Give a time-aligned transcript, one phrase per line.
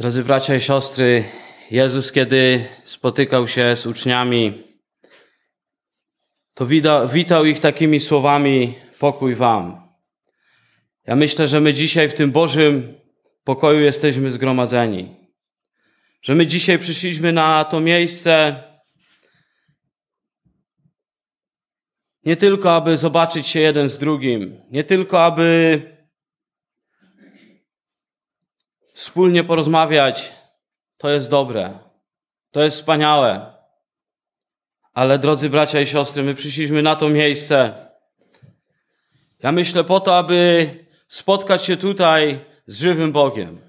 [0.00, 1.24] Drodzy bracia i siostry,
[1.70, 4.62] Jezus, kiedy spotykał się z uczniami,
[6.54, 9.88] to wita, witał ich takimi słowami: Pokój Wam.
[11.06, 12.94] Ja myślę, że my dzisiaj w tym Bożym
[13.44, 15.16] pokoju jesteśmy zgromadzeni.
[16.22, 18.62] Że my dzisiaj przyszliśmy na to miejsce
[22.24, 25.80] nie tylko, aby zobaczyć się jeden z drugim, nie tylko, aby
[29.00, 30.32] wspólnie porozmawiać,
[30.96, 31.78] to jest dobre,
[32.50, 33.54] to jest wspaniałe.
[34.92, 37.74] Ale drodzy bracia i siostry, my przyszliśmy na to miejsce.
[39.42, 40.68] Ja myślę po to, aby
[41.08, 43.60] spotkać się tutaj z żywym Bogiem.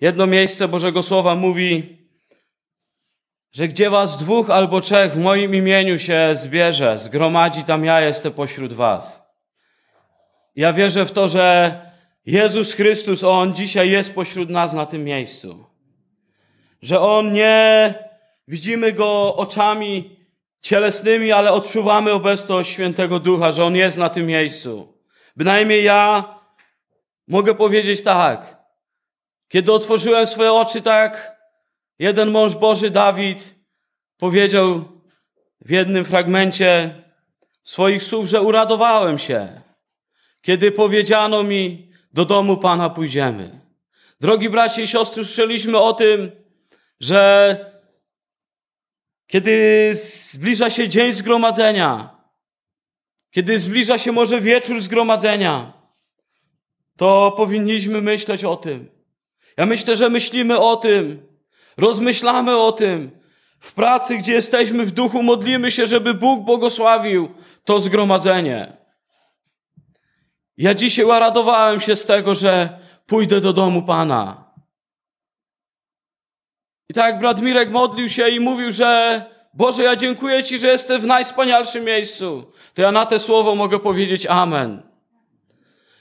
[0.00, 1.98] Jedno miejsce Bożego Słowa mówi,
[3.52, 8.32] że gdzie was dwóch albo trzech w moim imieniu się zbierze, zgromadzi, tam ja jestem
[8.32, 9.22] pośród was.
[10.56, 11.89] Ja wierzę w to, że
[12.30, 15.64] Jezus Chrystus, On dzisiaj jest pośród nas na tym miejscu.
[16.82, 17.94] Że On nie
[18.48, 20.16] widzimy Go oczami
[20.60, 24.94] cielesnymi, ale odczuwamy obecność Świętego Ducha, że On jest na tym miejscu.
[25.36, 26.34] Bynajmniej ja
[27.28, 28.56] mogę powiedzieć tak.
[29.48, 31.36] Kiedy otworzyłem swoje oczy, tak
[31.98, 33.54] jeden mąż Boży, Dawid,
[34.18, 34.84] powiedział
[35.60, 36.94] w jednym fragmencie
[37.62, 39.62] swoich słów, że uradowałem się,
[40.42, 43.60] kiedy powiedziano mi, do domu Pana pójdziemy.
[44.20, 46.30] Drogi bracia i siostry, słyszeliśmy o tym,
[47.00, 47.56] że
[49.26, 52.16] kiedy zbliża się dzień zgromadzenia,
[53.30, 55.72] kiedy zbliża się może wieczór zgromadzenia,
[56.96, 58.88] to powinniśmy myśleć o tym.
[59.56, 61.26] Ja myślę, że myślimy o tym,
[61.76, 63.10] rozmyślamy o tym.
[63.60, 67.28] W pracy, gdzie jesteśmy w duchu, modlimy się, żeby Bóg błogosławił
[67.64, 68.79] to zgromadzenie.
[70.60, 74.44] Ja dzisiaj uradowałem się z tego, że pójdę do domu Pana.
[76.88, 79.22] I tak brat Mirek modlił się i mówił, że
[79.54, 82.52] Boże, ja dziękuję Ci, że jestem w najwspanialszym miejscu.
[82.74, 84.82] To ja na te słowo mogę powiedzieć Amen.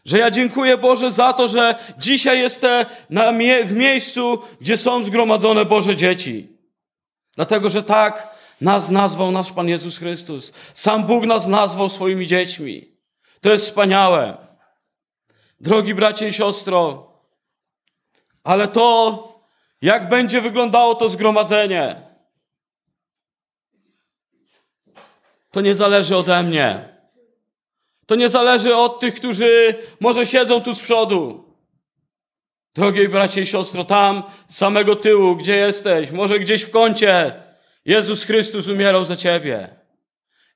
[0.06, 5.04] Że ja dziękuję Boże za to, że dzisiaj jestem na mie w miejscu, gdzie są
[5.04, 6.48] zgromadzone Boże dzieci.
[7.36, 10.54] Dlatego, że tak nas nazwał nasz Pan Jezus Chrystus.
[10.74, 12.92] Sam Bóg nas nazwał swoimi dziećmi.
[13.42, 14.49] To jest wspaniałe.
[15.62, 17.14] Drogi bracie i siostro,
[18.44, 19.24] ale to,
[19.82, 22.10] jak będzie wyglądało to zgromadzenie,
[25.52, 26.90] to nie zależy ode mnie.
[28.06, 31.54] To nie zależy od tych, którzy może siedzą tu z przodu.
[32.76, 37.44] Drogie bracie i siostro, tam z samego tyłu, gdzie jesteś, może gdzieś w kącie,
[37.86, 39.76] Jezus Chrystus umierał za ciebie.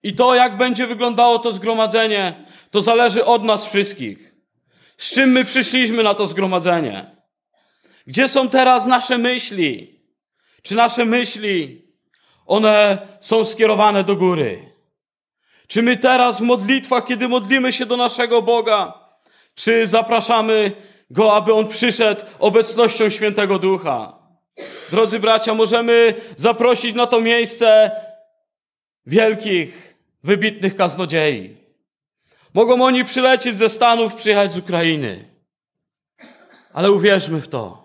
[0.03, 4.32] I to, jak będzie wyglądało to zgromadzenie, to zależy od nas wszystkich.
[5.03, 7.05] Z czym my przyszliśmy na to zgromadzenie?
[8.07, 9.99] Gdzie są teraz nasze myśli?
[10.61, 11.85] Czy nasze myśli,
[12.45, 14.73] one są skierowane do góry?
[15.67, 18.93] Czy my teraz w modlitwach, kiedy modlimy się do naszego Boga,
[19.55, 20.71] czy zapraszamy
[21.09, 24.19] Go, aby On przyszedł obecnością Świętego Ducha?
[24.91, 27.91] Drodzy bracia, możemy zaprosić na to miejsce
[29.05, 31.62] wielkich, wybitnych kaznodziei.
[32.53, 35.25] Mogą oni przylecieć ze Stanów, przyjechać z Ukrainy.
[36.73, 37.83] Ale uwierzmy w to.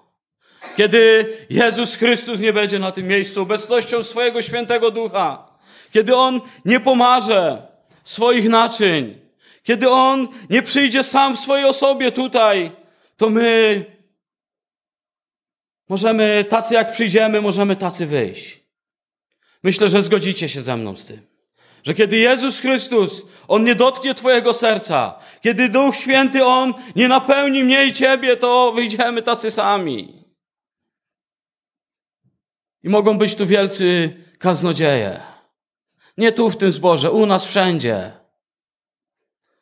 [0.76, 5.48] Kiedy Jezus Chrystus nie będzie na tym miejscu obecnością swojego świętego ducha,
[5.92, 7.66] kiedy On nie pomarze
[8.04, 9.18] swoich naczyń,
[9.62, 12.70] kiedy On nie przyjdzie sam w swojej osobie tutaj,
[13.16, 13.84] to my
[15.88, 18.60] możemy, tacy jak przyjdziemy, możemy tacy wyjść.
[19.62, 21.37] Myślę, że zgodzicie się ze mną z tym.
[21.84, 27.64] Że kiedy Jezus Chrystus, On nie dotknie Twojego serca, kiedy Duch Święty, On nie napełni
[27.64, 30.24] mnie i Ciebie, to wyjdziemy tacy sami.
[32.82, 35.20] I mogą być tu wielcy kaznodzieje.
[36.18, 38.12] Nie tu w tym zborze, u nas wszędzie.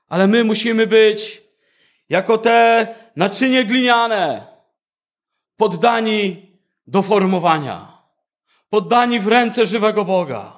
[0.08, 1.42] Ale my musimy być
[2.08, 4.46] jako te naczynie gliniane,
[5.56, 6.52] poddani
[6.86, 8.02] do formowania,
[8.70, 10.55] poddani w ręce żywego Boga.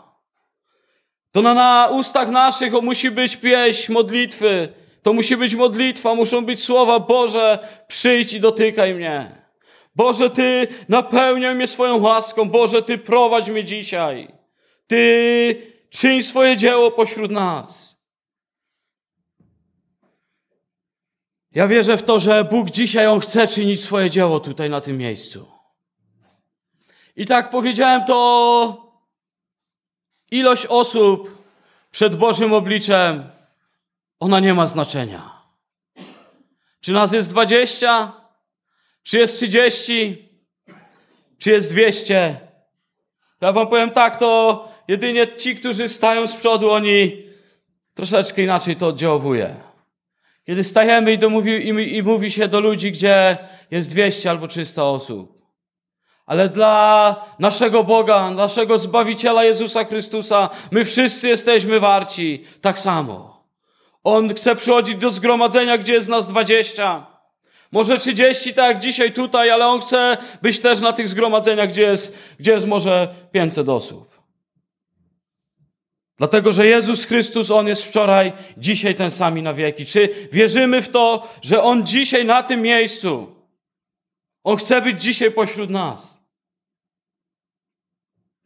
[1.32, 4.68] To na, na ustach naszych musi być pieśń modlitwy.
[5.02, 9.42] To musi być modlitwa, muszą być słowa Boże, przyjdź i dotykaj mnie.
[9.96, 12.48] Boże, Ty napełniaj mnie swoją łaską.
[12.48, 14.28] Boże, Ty prowadź mnie dzisiaj.
[14.86, 17.88] Ty czyń swoje dzieło pośród nas.
[21.52, 24.98] Ja wierzę w to, że Bóg dzisiaj On chce czynić swoje dzieło tutaj na tym
[24.98, 25.46] miejscu.
[27.16, 28.87] I tak powiedziałem to
[30.30, 31.38] Ilość osób
[31.90, 33.30] przed Bożym obliczem,
[34.20, 35.42] ona nie ma znaczenia.
[36.80, 38.12] Czy nas jest dwadzieścia?
[39.02, 40.28] Czy jest 30?
[41.38, 42.40] Czy jest 200?
[43.40, 47.22] Ja wam powiem tak, to jedynie ci, którzy stają z przodu, oni
[47.94, 49.56] troszeczkę inaczej to oddziałuje.
[50.46, 53.38] Kiedy stajemy i, domówi, i, i mówi się do ludzi, gdzie
[53.70, 55.37] jest 200 albo 300 osób.
[56.28, 63.44] Ale dla naszego Boga, naszego Zbawiciela Jezusa Chrystusa, my wszyscy jesteśmy warci tak samo.
[64.04, 67.06] On chce przychodzić do zgromadzenia, gdzie jest nas 20.
[67.72, 71.82] Może 30, tak jak dzisiaj tutaj, ale on chce być też na tych zgromadzeniach, gdzie
[71.82, 74.18] jest, gdzie jest może 500 osób.
[76.16, 79.86] Dlatego, że Jezus Chrystus, On jest wczoraj, dzisiaj ten sami na wieki.
[79.86, 83.36] Czy wierzymy w to, że On dzisiaj na tym miejscu,
[84.44, 86.17] On chce być dzisiaj pośród nas?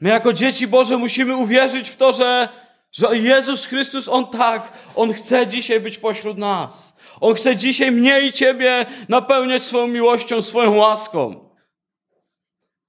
[0.02, 2.48] My jako dzieci Boże musimy uwierzyć w to, że,
[2.92, 6.96] że Jezus Chrystus, On tak, On chce dzisiaj być pośród nas.
[7.20, 11.48] On chce dzisiaj mnie i Ciebie napełniać swoją miłością, swoją łaską.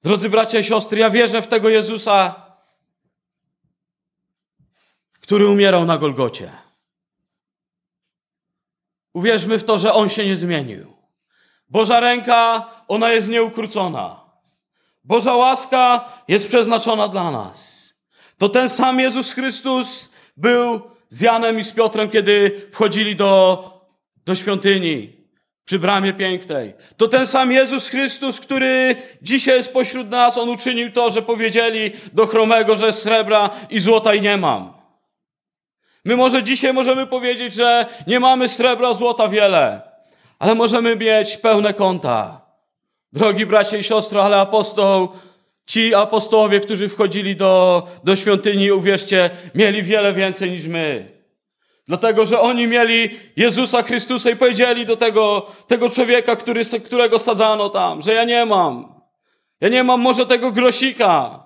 [0.03, 2.35] Drodzy bracia i siostry, ja wierzę w tego Jezusa,
[5.21, 6.51] który umierał na Golgocie.
[9.13, 10.93] Uwierzmy w to, że On się nie zmienił.
[11.69, 14.22] Boża ręka, ona jest nieukrócona.
[15.03, 17.89] Boża łaska jest przeznaczona dla nas.
[18.37, 23.63] To ten sam Jezus Chrystus był z Janem i z Piotrem, kiedy wchodzili do,
[24.25, 25.23] do świątyni
[25.65, 26.73] przy bramie pięknej.
[26.97, 31.91] To ten sam Jezus Chrystus, który dzisiaj jest pośród nas, On uczynił to, że powiedzieli
[32.13, 34.73] do chromego, że srebra i złota i nie mam.
[36.05, 39.81] My może dzisiaj możemy powiedzieć, że nie mamy srebra, złota wiele,
[40.39, 42.42] ale możemy mieć pełne konta.
[43.13, 45.09] Drogi bracie i siostry, ale apostoł,
[45.65, 51.13] ci apostołowie, którzy wchodzili do, do świątyni, uwierzcie, mieli wiele więcej niż my.
[51.87, 57.69] Dlatego, że oni mieli Jezusa Chrystusa i powiedzieli do tego, tego człowieka, który, którego sadzano
[57.69, 58.93] tam, że ja nie mam.
[59.61, 61.43] Ja nie mam może tego grosika,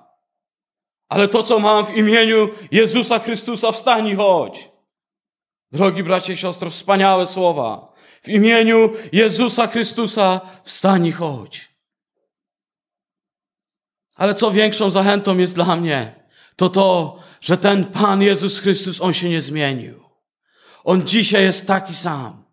[1.10, 4.70] ale to, co mam w imieniu Jezusa Chrystusa, wstań i chodź.
[5.72, 7.87] Drogi bracie i siostro, wspaniałe słowa.
[8.28, 11.70] W imieniu Jezusa Chrystusa wstań i chodź.
[14.16, 16.16] Ale co większą zachętą jest dla mnie,
[16.56, 20.04] to to, że ten Pan Jezus Chrystus, On się nie zmienił.
[20.84, 22.44] On dzisiaj jest taki sam.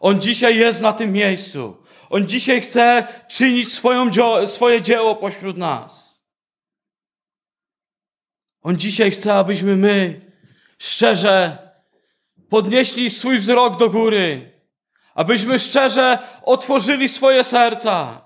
[0.00, 1.76] On dzisiaj jest na tym miejscu.
[2.10, 4.10] On dzisiaj chce czynić swoją,
[4.46, 6.22] swoje dzieło pośród nas.
[8.62, 10.20] On dzisiaj chce, abyśmy my
[10.78, 11.58] szczerze
[12.48, 14.51] podnieśli swój wzrok do góry,
[15.14, 18.20] abyśmy szczerze otworzyli swoje serca.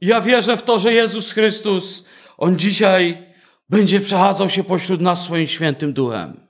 [0.00, 2.04] Ja wierzę w to, że Jezus Chrystus,
[2.36, 3.26] On dzisiaj
[3.68, 6.48] będzie przechadzał się pośród nas swoim świętym duchem.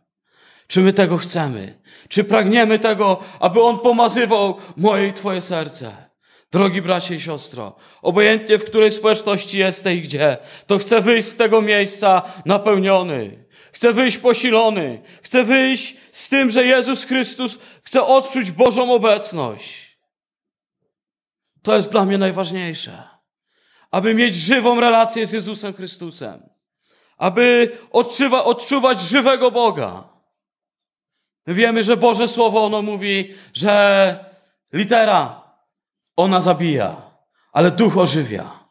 [0.66, 1.78] Czy my tego chcemy?
[2.08, 6.08] Czy pragniemy tego, aby On pomazywał moje i Twoje serce?
[6.52, 10.36] Drogi bracie i siostro, obojętnie w której społeczności jesteś i gdzie,
[10.66, 13.47] to chcę wyjść z tego miejsca napełniony.
[13.72, 15.02] Chcę wyjść posilony.
[15.22, 19.98] Chcę wyjść z tym, że Jezus Chrystus chce odczuć Bożą obecność.
[21.62, 23.02] To jest dla mnie najważniejsze.
[23.90, 26.42] Aby mieć żywą relację z Jezusem Chrystusem.
[27.16, 30.08] Aby odczuwa, odczuwać żywego Boga.
[31.46, 34.24] My wiemy, że Boże Słowo ono mówi, że
[34.72, 35.42] litera
[36.16, 37.02] ona zabija,
[37.52, 38.68] ale duch ożywia.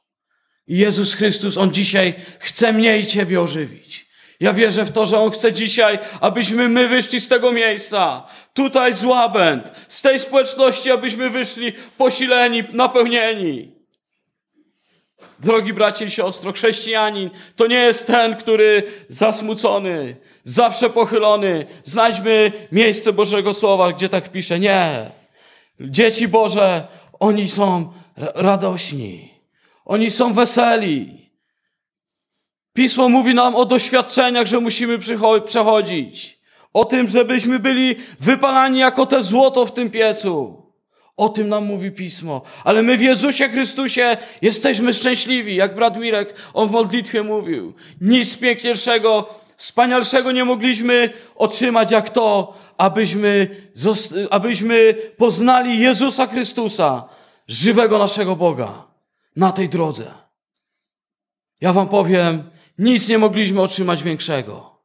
[0.68, 4.07] I Jezus Chrystus, On dzisiaj chce mnie i Ciebie ożywić.
[4.39, 8.94] Ja wierzę w to, że On chce dzisiaj, abyśmy my wyszli z tego miejsca, tutaj
[8.94, 13.77] z łabęd, z tej społeczności, abyśmy wyszli posileni, napełnieni.
[15.39, 20.15] Drogi bracie i siostro, chrześcijanin to nie jest ten, który zasmucony,
[20.46, 21.65] zawsze pochylony.
[21.84, 24.60] Znajdźmy miejsce Bożego Słowa, gdzie tak pisze.
[24.60, 25.12] Nie.
[25.79, 26.88] Dzieci Boże,
[27.20, 27.94] oni są
[28.36, 29.34] radośni.
[29.86, 31.26] Oni są weseli.
[32.77, 34.98] Pismo mówi nam o doświadczeniach, że musimy
[35.46, 36.39] przechodzić.
[36.74, 40.63] O tym, żebyśmy byli wypalani jako te złoto w tym piecu.
[41.15, 42.41] O tym nam mówi Pismo.
[42.63, 47.74] Ale my w Jezusie Chrystusie jesteśmy szczęśliwi, jak brat Mirek, on w modlitwie mówił.
[48.01, 53.48] Nic piękniejszego, wspanialszego nie mogliśmy otrzymać jak to, abyśmy,
[54.29, 57.10] abyśmy poznali Jezusa Chrystusa,
[57.48, 58.84] żywego naszego Boga,
[59.36, 60.05] na tej drodze.
[61.62, 64.84] Ja wam powiem, nic nie mogliśmy otrzymać większego,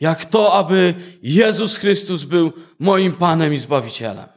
[0.00, 4.28] jak to, aby Jezus Chrystus był moim Panem i Zbawicielem.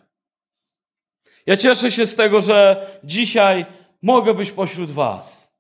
[1.46, 3.66] Ja cieszę się z tego, że dzisiaj
[4.02, 5.56] mogę być pośród Was.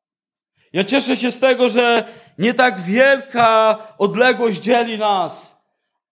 [0.73, 2.03] Ja cieszę się z tego, że
[2.37, 5.63] nie tak wielka odległość dzieli nas,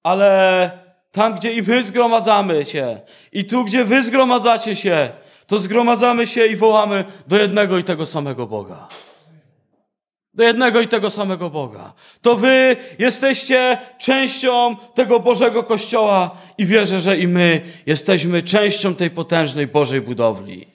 [0.03, 0.71] ale
[1.11, 5.11] tam, gdzie i my zgromadzamy się, i tu, gdzie Wy zgromadzacie się,
[5.47, 8.87] to zgromadzamy się i wołamy do jednego i tego samego Boga.
[10.33, 11.93] Do jednego i tego samego Boga.
[12.21, 19.09] To wy jesteście częścią tego Bożego Kościoła i wierzę, że i my jesteśmy częścią tej
[19.09, 20.67] potężnej Bożej budowli.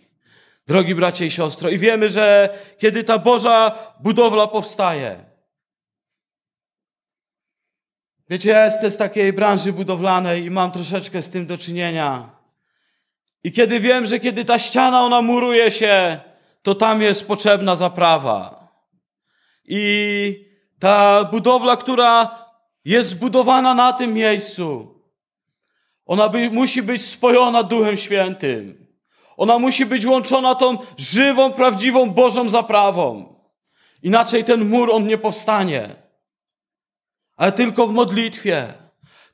[0.66, 5.24] Drogi bracie i siostro, i wiemy, że kiedy ta Boża budowla powstaje,
[8.30, 12.30] wiecie, ja jestem z takiej branży budowlanej i mam troszeczkę z tym do czynienia.
[13.44, 16.20] I kiedy wiem, że kiedy ta ściana, ona muruje się,
[16.62, 18.57] to tam jest potrzebna zaprawa.
[19.68, 20.44] I
[20.78, 22.44] ta budowla, która
[22.84, 24.94] jest zbudowana na tym miejscu,
[26.06, 28.86] ona by, musi być spojona Duchem Świętym.
[29.36, 33.34] Ona musi być łączona tą żywą, prawdziwą Bożą zaprawą.
[34.02, 35.96] Inaczej ten mur, on nie powstanie.
[37.36, 38.72] Ale tylko w modlitwie.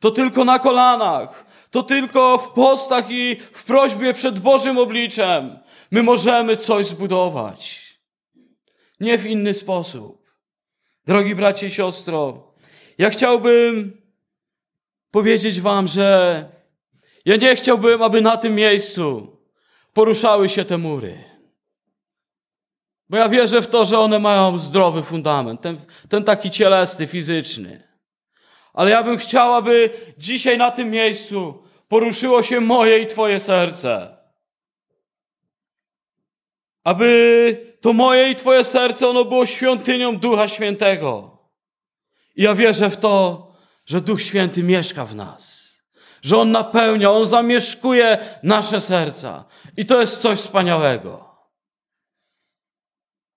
[0.00, 1.46] To tylko na kolanach.
[1.70, 5.58] To tylko w postach i w prośbie przed Bożym obliczem.
[5.90, 7.82] My możemy coś zbudować.
[9.00, 10.23] Nie w inny sposób.
[11.06, 12.52] Drogi bracie i siostro,
[12.98, 14.02] ja chciałbym
[15.10, 16.48] powiedzieć wam, że
[17.24, 19.36] ja nie chciałbym, aby na tym miejscu
[19.92, 21.24] poruszały się te mury.
[23.08, 27.88] Bo ja wierzę w to, że one mają zdrowy fundament, ten, ten taki cielesny, fizyczny.
[28.72, 34.16] Ale ja bym chciał, aby dzisiaj na tym miejscu poruszyło się moje i Twoje serce.
[36.84, 41.38] Aby to moje i Twoje serce, ono było świątynią Ducha Świętego.
[42.36, 43.46] I ja wierzę w to,
[43.86, 45.68] że Duch Święty mieszka w nas.
[46.22, 49.44] Że On napełnia, On zamieszkuje nasze serca.
[49.76, 51.34] I to jest coś wspaniałego.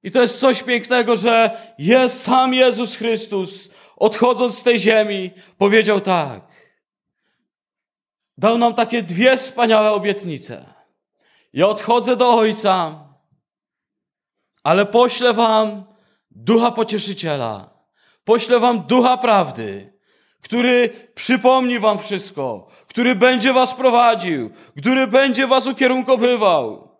[0.03, 6.01] I to jest coś pięknego, że jest sam Jezus Chrystus, odchodząc z tej ziemi, powiedział
[6.01, 6.41] tak.
[8.37, 10.65] Dał nam takie dwie wspaniałe obietnice.
[11.53, 13.06] Ja odchodzę do Ojca,
[14.67, 15.83] ale poślę wam
[16.31, 17.69] ducha pocieszyciela.
[18.23, 19.93] Poślę wam ducha prawdy,
[20.41, 26.91] który przypomni wam wszystko, który będzie was prowadził, który będzie was ukierunkowywał.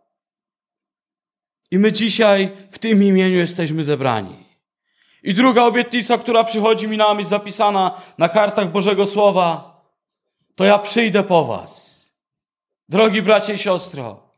[1.72, 4.46] I my dzisiaj w tym imieniu jesteśmy zebrani.
[5.24, 9.82] I druga obietnica, która przychodzi mi na myśl, zapisana na kartach Bożego Słowa,
[10.56, 12.04] to ja przyjdę po was.
[12.90, 14.30] Drogi bracie i siostro,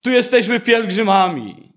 [0.00, 1.75] tu jesteśmy pielgrzymami.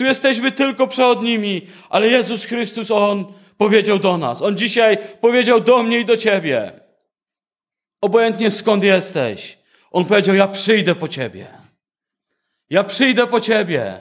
[0.00, 4.42] Tu jesteśmy tylko przewodnimi, ale Jezus Chrystus, On powiedział do nas.
[4.42, 6.80] On dzisiaj powiedział do mnie i do ciebie.
[8.00, 9.58] Obojętnie skąd jesteś.
[9.90, 11.46] On powiedział, ja przyjdę po ciebie.
[12.70, 13.98] Ja przyjdę po ciebie,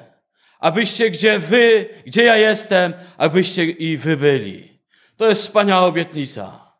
[0.59, 4.79] abyście gdzie wy, gdzie ja jestem, abyście i wy byli.
[5.17, 6.73] To jest wspaniała obietnica.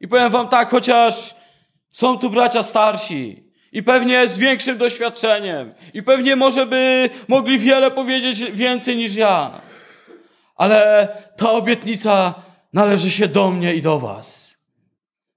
[0.00, 1.34] I powiem wam tak, chociaż
[1.92, 3.43] są tu bracia starsi
[3.74, 9.60] i pewnie z większym doświadczeniem i pewnie może by mogli wiele powiedzieć więcej niż ja.
[10.56, 12.34] Ale ta obietnica
[12.72, 14.54] należy się do mnie i do was.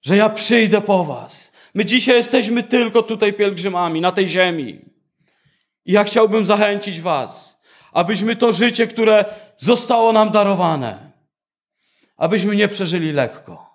[0.02, 1.52] Że ja przyjdę po was.
[1.74, 4.80] My dzisiaj jesteśmy tylko tutaj pielgrzymami na tej ziemi.
[5.86, 7.62] I ja chciałbym zachęcić was,
[7.94, 9.26] abyśmy to życie, które
[9.58, 11.12] zostało nam darowane,
[12.18, 13.67] abyśmy nie przeżyli lekko.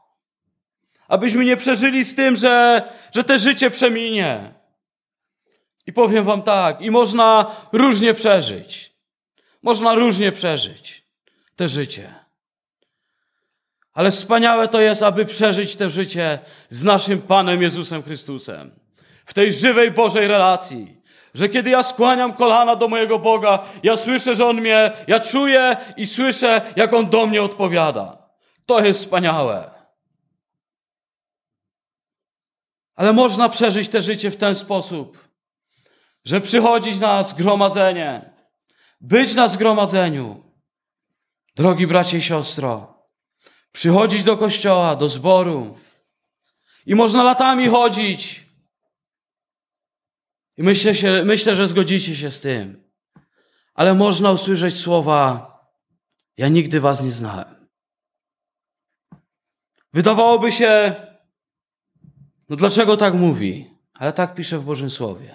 [1.13, 2.83] Abyśmy nie przeżyli z tym, że,
[3.15, 4.41] że te życie przeminie.
[5.87, 8.93] I powiem wam tak, i można różnie przeżyć.
[9.63, 11.05] Można różnie przeżyć
[11.57, 12.15] te życie.
[13.95, 16.39] Ale wspaniałe to jest, aby przeżyć to życie
[16.71, 18.71] z naszym Panem Jezusem Chrystusem.
[19.27, 20.97] W tej żywej Bożej relacji.
[21.35, 25.77] Że kiedy ja skłaniam kolana do mojego Boga, ja słyszę, że On mnie, ja czuję
[25.97, 28.19] i słyszę, jak On do mnie odpowiada.
[28.67, 29.82] To jest wspaniałe.
[33.03, 35.29] Ale można przeżyć te życie w ten sposób,
[36.25, 38.31] że przychodzić na zgromadzenie,
[39.01, 40.53] być na zgromadzeniu.
[41.57, 43.03] Drogi bracie i siostro,
[43.73, 45.79] przychodzić do kościoła, do zboru
[46.87, 48.47] i można latami chodzić.
[50.57, 52.91] I myślę, się, myślę, że zgodzicie się z tym.
[53.75, 55.51] Ale można usłyszeć słowa:
[56.37, 57.69] Ja nigdy was nie znałem.
[59.93, 60.95] Wydawałoby się,
[62.53, 63.71] no dlaczego tak mówi?
[63.99, 65.35] Ale tak pisze w Bożym Słowie.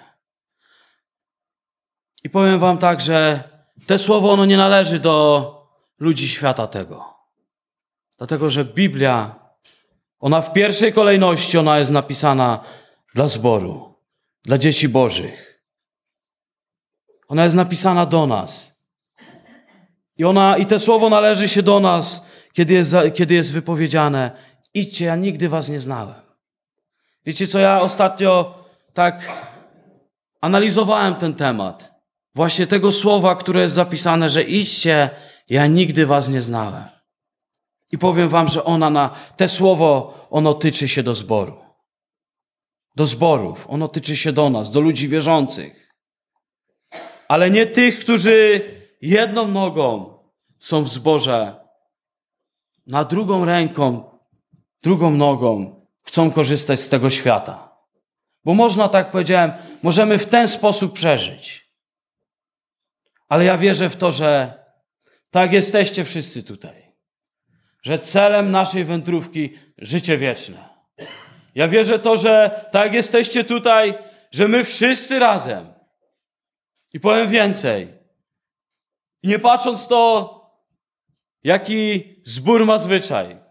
[2.23, 3.43] I powiem wam tak, że
[3.85, 5.67] te słowo ono nie należy do
[5.99, 7.13] ludzi świata tego.
[8.17, 9.35] Dlatego, że Biblia,
[10.19, 12.63] ona w pierwszej kolejności, ona jest napisana
[13.15, 13.95] dla zboru,
[14.43, 15.63] dla dzieci Bożych.
[17.27, 18.81] Ona jest napisana do nas.
[20.17, 24.31] I ona, i te słowo należy się do nas, kiedy jest, kiedy jest wypowiedziane.
[24.73, 26.26] Idźcie, ja nigdy was nie znałem.
[27.27, 28.53] Wiecie co, ja ostatnio
[28.93, 29.45] tak
[30.41, 31.91] analizowałem ten temat.
[32.35, 35.09] Właśnie tego słowa, które jest zapisane, że idźcie,
[35.49, 36.85] ja nigdy was nie znałem.
[37.91, 41.57] I powiem wam, że ona na te słowo, ono tyczy się do zboru.
[42.95, 43.65] Do zborów.
[43.69, 45.93] Ono tyczy się do nas, do ludzi wierzących.
[47.27, 48.61] Ale nie tych, którzy
[49.01, 50.17] jedną nogą
[50.59, 51.55] są w zborze,
[52.85, 54.03] na drugą ręką,
[54.83, 55.76] drugą nogą
[56.07, 57.77] chcą korzystać z tego świata.
[58.43, 59.51] Bo można, tak powiedziałem,
[59.83, 61.67] możemy w ten sposób przeżyć.
[63.29, 64.53] Ale ja wierzę w to, że
[65.31, 66.93] tak jesteście wszyscy tutaj.
[67.83, 70.69] Że celem naszej wędrówki życie wieczne.
[71.55, 73.97] Ja wierzę to, że tak jesteście tutaj,
[74.31, 75.73] że my wszyscy razem.
[76.93, 77.93] I powiem więcej.
[79.23, 80.33] Nie patrząc to,
[81.43, 83.46] jaki zbór ma zwyczaj.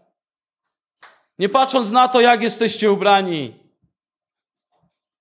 [1.39, 3.53] Nie patrząc na to, jak jesteście ubrani.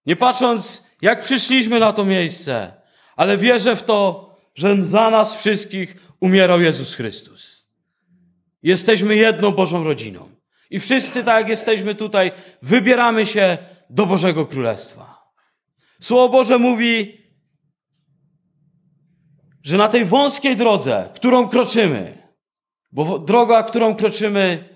[0.06, 2.72] Nie patrząc, jak przyszliśmy na to miejsce.
[3.16, 7.66] Ale wierzę w to, że za nas wszystkich umierał Jezus Chrystus.
[8.62, 10.28] Jesteśmy jedną Bożą rodziną.
[10.70, 12.32] I wszyscy, tak jak jesteśmy tutaj,
[12.62, 13.58] wybieramy się
[13.90, 15.32] do Bożego Królestwa.
[16.00, 17.20] Słowo Boże mówi,
[19.62, 22.18] że na tej wąskiej drodze, którą kroczymy,
[22.92, 24.75] bo droga, którą kroczymy,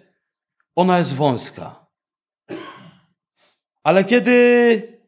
[0.76, 1.86] ona jest wąska.
[3.82, 5.00] Ale kiedy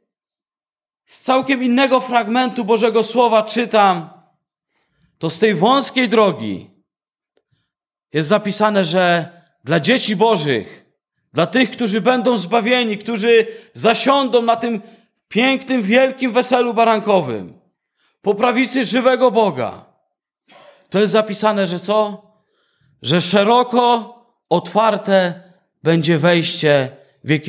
[1.06, 4.10] z całkiem innego fragmentu Bożego Słowa czytam,
[5.18, 6.70] to z tej wąskiej drogi
[8.12, 9.28] jest zapisane, że
[9.64, 10.86] dla dzieci Bożych,
[11.32, 14.82] dla tych, którzy będą zbawieni, którzy zasiądą na tym
[15.28, 17.60] pięknym, wielkim weselu barankowym,
[18.22, 19.84] po prawicy żywego Boga,
[20.90, 22.26] to jest zapisane, że co?
[23.02, 24.14] Że szeroko
[24.48, 25.42] otwarte
[25.82, 26.96] będzie wejście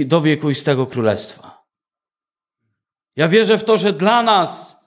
[0.06, 1.64] do wiekuistego królestwa.
[3.16, 4.84] Ja wierzę w to, że dla nas,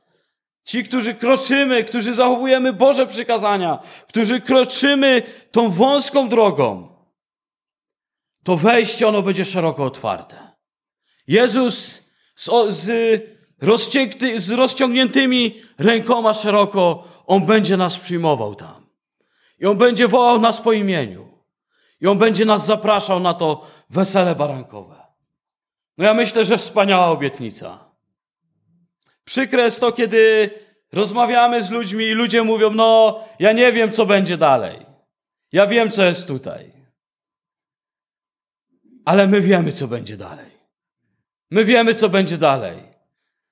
[0.64, 6.96] ci, którzy kroczymy, którzy zachowujemy Boże przykazania, którzy kroczymy tą wąską drogą,
[8.44, 10.36] to wejście ono będzie szeroko otwarte.
[11.26, 12.02] Jezus
[12.36, 13.22] z, z,
[14.36, 18.86] z rozciągniętymi rękoma szeroko, On będzie nas przyjmował tam.
[19.58, 21.35] I On będzie wołał nas po imieniu.
[22.00, 24.96] I On będzie nas zapraszał na to wesele barankowe.
[25.98, 27.90] No ja myślę, że wspaniała obietnica.
[29.24, 30.50] Przykre jest to, kiedy
[30.92, 34.86] rozmawiamy z ludźmi i ludzie mówią, no ja nie wiem, co będzie dalej.
[35.52, 36.72] Ja wiem, co jest tutaj.
[39.04, 40.50] Ale my wiemy, co będzie dalej.
[41.50, 42.82] My wiemy, co będzie dalej.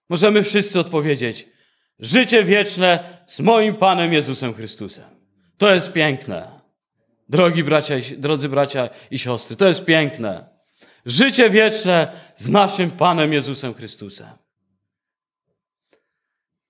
[0.08, 1.48] Możemy wszyscy odpowiedzieć,
[1.98, 5.04] życie wieczne z moim Panem Jezusem Chrystusem.
[5.58, 6.53] To jest piękne.
[7.28, 10.48] Drogi bracia, drodzy bracia i siostry, to jest piękne.
[11.06, 14.30] Życie wieczne z naszym Panem Jezusem Chrystusem.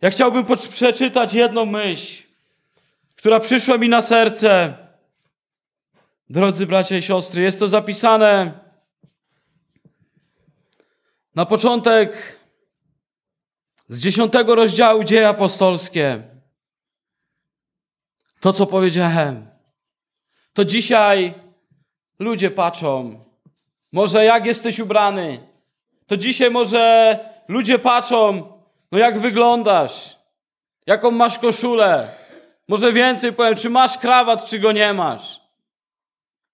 [0.00, 2.22] Ja chciałbym przeczytać jedną myśl,
[3.16, 4.76] która przyszła mi na serce.
[6.30, 8.52] Drodzy bracia i siostry, jest to zapisane
[11.34, 12.38] na początek
[13.88, 16.22] z dziesiątego rozdziału Dzieje Apostolskie.
[18.40, 19.53] To, co powiedziałem
[20.54, 21.34] to dzisiaj
[22.18, 23.24] ludzie patrzą.
[23.92, 25.38] Może jak jesteś ubrany.
[26.06, 28.52] To dzisiaj może ludzie patrzą,
[28.92, 30.16] no jak wyglądasz,
[30.86, 32.08] jaką masz koszulę.
[32.68, 35.40] Może więcej powiem, czy masz krawat, czy go nie masz.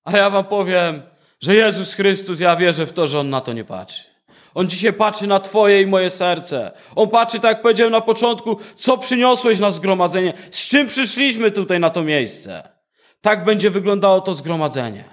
[0.04, 1.02] Ale ja wam powiem,
[1.40, 4.04] że Jezus Chrystus, ja wierzę w to, że On na to nie patrzy.
[4.54, 6.72] On dzisiaj patrzy na Twoje i moje serce.
[6.96, 11.80] On patrzy, tak jak powiedziałem na początku, co przyniosłeś na zgromadzenie, z czym przyszliśmy tutaj
[11.80, 12.79] na to miejsce.
[13.20, 15.04] Tak będzie wyglądało to zgromadzenie.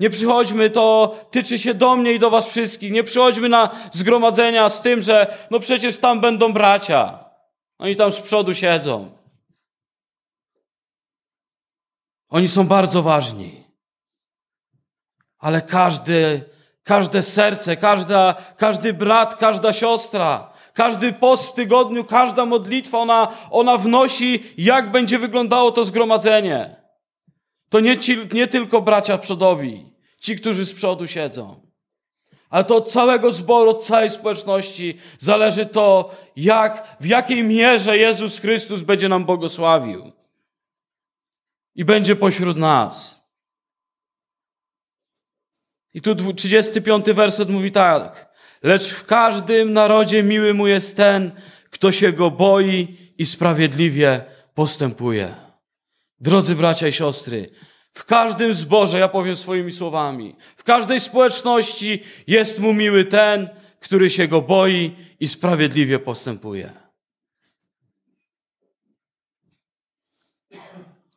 [0.00, 2.92] Nie przychodźmy, to tyczy się do mnie i do was wszystkich.
[2.92, 7.24] Nie przychodźmy na zgromadzenia z tym, że no przecież tam będą bracia.
[7.78, 9.10] Oni tam z przodu siedzą.
[12.28, 13.64] Oni są bardzo ważni.
[15.38, 16.50] Ale każdy,
[16.82, 23.78] każde serce, każda, każdy brat, każda siostra, każdy post w tygodniu, każda modlitwa, ona, ona
[23.78, 26.76] wnosi, jak będzie wyglądało to zgromadzenie.
[27.68, 31.60] To nie, ci, nie tylko bracia przodowi, ci, którzy z przodu siedzą.
[32.50, 38.38] Ale to od całego zboru, od całej społeczności zależy to, jak, w jakiej mierze Jezus
[38.38, 40.12] Chrystus będzie nam błogosławił.
[41.74, 43.24] I będzie pośród nas.
[45.94, 48.33] I tu 35 werset mówi tak.
[48.64, 51.32] Lecz w każdym narodzie miły mu jest ten,
[51.70, 54.24] kto się go boi i sprawiedliwie
[54.54, 55.34] postępuje.
[56.20, 57.50] Drodzy bracia i siostry,
[57.92, 63.48] w każdym zborze, ja powiem swoimi słowami, w każdej społeczności jest mu miły ten,
[63.80, 66.72] który się go boi i sprawiedliwie postępuje.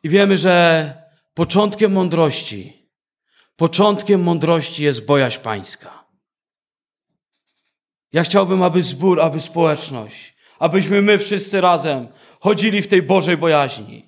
[0.03, 0.93] I wiemy, że
[1.33, 2.89] początkiem mądrości,
[3.55, 5.96] początkiem mądrości jest bojaźń pańska.
[8.17, 12.07] Ja chciałbym, aby zbór, aby społeczność, abyśmy my wszyscy razem
[12.39, 14.05] chodzili w tej Bożej bojaźni.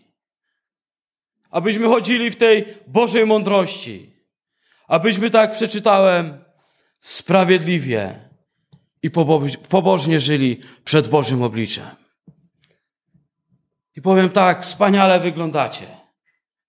[1.50, 4.14] Abyśmy chodzili w tej Bożej mądrości.
[4.88, 6.44] Abyśmy, tak przeczytałem,
[7.02, 8.20] sprawiedliwie
[9.04, 9.12] i
[9.70, 11.96] pobożnie żyli przed Bożym obliczem.
[13.96, 15.88] I powiem tak, wspaniale wyglądacie.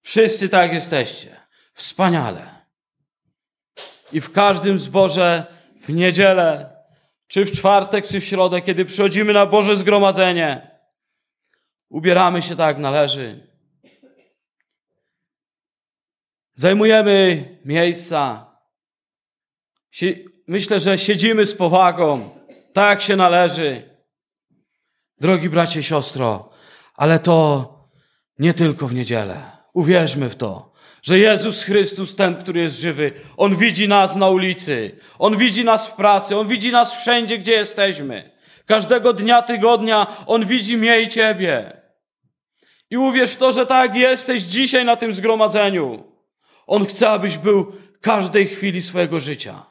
[0.03, 1.37] Wszyscy tak jesteście.
[1.75, 2.65] Wspaniale.
[4.13, 5.47] I w każdym zborze,
[5.83, 6.80] w niedzielę,
[7.31, 10.71] czy w czwartek, czy w środę, kiedy przychodzimy na Boże zgromadzenie,
[11.89, 13.51] ubieramy się tak, jak należy.
[16.55, 18.47] Zajmujemy miejsca.
[20.47, 22.31] Myślę, że siedzimy z powagą,
[22.73, 24.01] tak jak się należy.
[25.21, 26.51] Drogi bracie i siostro,
[26.95, 27.69] ale to
[28.39, 29.43] nie tylko w niedzielę.
[29.73, 30.70] Uwierzmy w to,
[31.03, 35.89] że Jezus Chrystus, ten, który jest żywy, On widzi nas na ulicy, On widzi nas
[35.89, 38.31] w pracy, On widzi nas wszędzie, gdzie jesteśmy.
[38.67, 41.81] Każdego dnia tygodnia On widzi mnie i Ciebie.
[42.91, 46.05] I uwierz w to, że tak jesteś dzisiaj na tym zgromadzeniu.
[46.67, 49.67] On chce, abyś był każdej chwili swojego życia.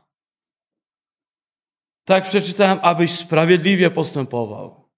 [2.06, 4.90] Tak przeczytałem, abyś sprawiedliwie postępował.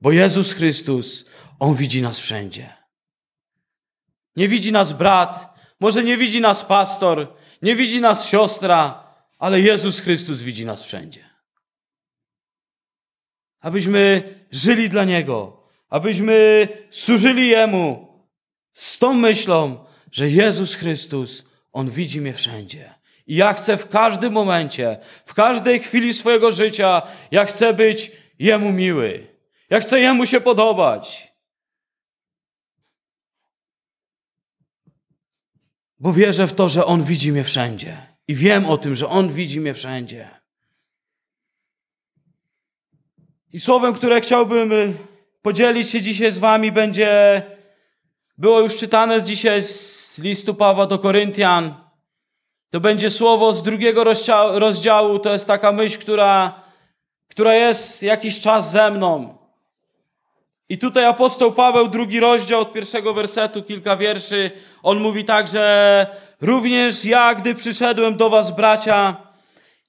[0.00, 1.24] Bo Jezus Chrystus,
[1.58, 2.72] On widzi nas wszędzie.
[4.36, 5.49] Nie widzi nas brat,
[5.80, 9.04] może nie widzi nas pastor, nie widzi nas siostra,
[9.38, 11.30] ale Jezus Chrystus widzi nas wszędzie.
[13.60, 18.08] Abyśmy żyli dla Niego, abyśmy służyli Jemu
[18.72, 22.94] z tą myślą, że Jezus Chrystus, On widzi mnie wszędzie.
[23.26, 28.72] I ja chcę w każdym momencie, w każdej chwili swojego życia, ja chcę być Jemu
[28.72, 29.26] miły.
[29.70, 31.29] Ja chcę Jemu się podobać.
[36.00, 38.06] Bo wierzę w to, że On widzi mnie wszędzie.
[38.28, 40.28] I wiem o tym, że On widzi mnie wszędzie.
[43.52, 44.94] I słowem, które chciałbym y,
[45.42, 47.42] podzielić się dzisiaj z Wami, będzie,
[48.38, 51.74] było już czytane dzisiaj z listu Pawła do Koryntian.
[52.70, 54.04] To będzie słowo z drugiego
[54.52, 55.18] rozdziału.
[55.18, 56.62] To jest taka myśl, która,
[57.28, 59.39] która jest jakiś czas ze mną.
[60.70, 64.50] I tutaj apostoł Paweł, drugi rozdział od pierwszego wersetu, kilka wierszy,
[64.82, 66.06] on mówi tak, że
[66.40, 69.16] również ja, gdy przyszedłem do was, bracia,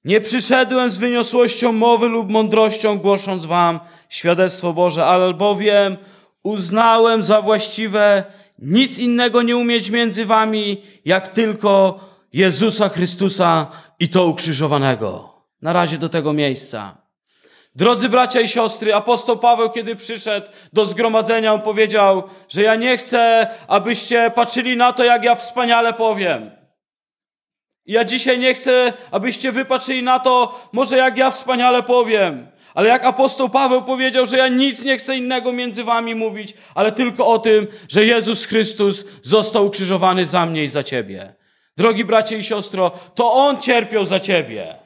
[0.05, 5.97] nie przyszedłem z wyniosłością mowy lub mądrością, głosząc wam świadectwo Boże, albowiem
[6.43, 8.23] uznałem za właściwe
[8.59, 11.99] nic innego nie umieć między wami, jak tylko
[12.33, 13.67] Jezusa Chrystusa
[13.99, 15.33] i to ukrzyżowanego.
[15.61, 17.00] Na razie do tego miejsca.
[17.75, 22.97] Drodzy bracia i siostry, apostoł Paweł, kiedy przyszedł do zgromadzenia, on powiedział, że ja nie
[22.97, 26.51] chcę, abyście patrzyli na to, jak ja wspaniale powiem.
[27.85, 32.47] ja dzisiaj nie chcę, abyście wypatrzyli na to, może jak ja wspaniale powiem.
[32.73, 36.91] Ale jak apostoł Paweł powiedział, że ja nic nie chcę innego między wami mówić, ale
[36.91, 41.35] tylko o tym, że Jezus Chrystus został ukrzyżowany za mnie i za ciebie.
[41.77, 44.80] Drogi bracie i siostro, to On cierpiał za ciebie.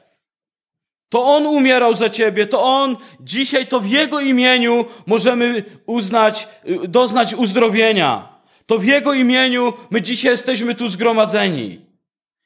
[1.16, 6.48] To On umierał za ciebie, to On dzisiaj, to w Jego imieniu możemy uznać,
[6.88, 8.28] doznać uzdrowienia.
[8.66, 11.80] To w Jego imieniu my dzisiaj jesteśmy tu zgromadzeni.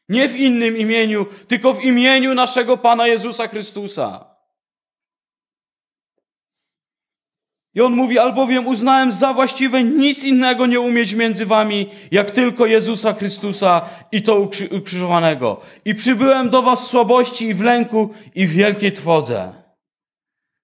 [0.08, 4.29] Nie w innym imieniu, tylko w imieniu naszego Pana Jezusa Chrystusa.
[7.74, 12.66] I on mówi, albowiem uznałem za właściwe nic innego nie umieć między wami, jak tylko
[12.66, 15.60] Jezusa Chrystusa i to ukrzyżowanego.
[15.84, 19.52] I przybyłem do was w słabości i w lęku i w wielkiej twodze.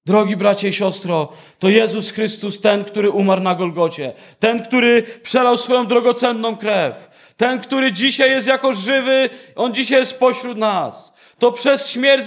[0.06, 5.56] Drogi bracie i siostro, to Jezus Chrystus, ten, który umarł na Golgocie, ten, który przelał
[5.56, 11.52] swoją drogocenną krew, ten, który dzisiaj jest jako żywy, on dzisiaj jest pośród nas to
[11.52, 12.24] przez śmierć,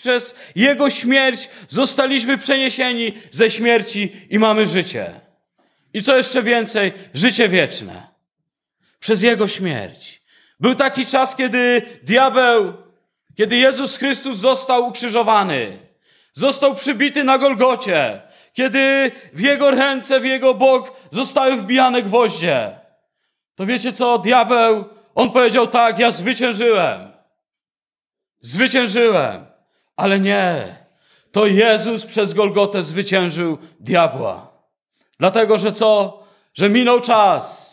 [0.00, 5.20] przez Jego śmierć zostaliśmy przeniesieni ze śmierci i mamy życie.
[5.94, 8.06] I co jeszcze więcej, życie wieczne.
[9.00, 10.22] Przez Jego śmierć.
[10.60, 12.72] Był taki czas, kiedy diabeł,
[13.36, 15.78] kiedy Jezus Chrystus został ukrzyżowany,
[16.32, 18.20] został przybity na Golgocie,
[18.52, 22.70] kiedy w Jego ręce, w Jego bok zostały wbijane gwoździe.
[23.54, 24.84] To wiecie co, diabeł,
[25.14, 27.11] on powiedział tak, ja zwyciężyłem.
[28.42, 29.46] Zwyciężyłem.
[29.96, 30.64] Ale nie.
[31.32, 34.52] To Jezus przez Golgotę zwyciężył diabła.
[35.18, 36.22] Dlatego, że co?
[36.54, 37.72] Że minął czas.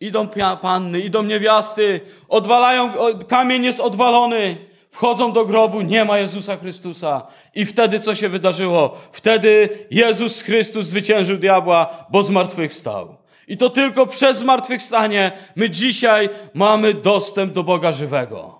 [0.00, 0.28] Idą
[0.62, 2.92] panny, idą niewiasty, odwalają,
[3.28, 4.56] kamień jest odwalony.
[4.90, 7.26] Wchodzą do grobu, nie ma Jezusa Chrystusa.
[7.54, 8.96] I wtedy co się wydarzyło?
[9.12, 13.16] Wtedy Jezus Chrystus zwyciężył diabła, bo zmartwychwstał.
[13.48, 18.53] I to tylko przez zmartwychwstanie my dzisiaj mamy dostęp do Boga żywego.